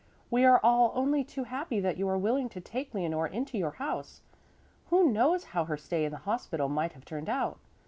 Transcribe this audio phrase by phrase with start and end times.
[0.31, 3.73] "We are all only too happy that you are willing to take Leonore into your
[3.77, 4.23] house.
[4.89, 7.59] Who knows how her stay in the hospital might have turned out?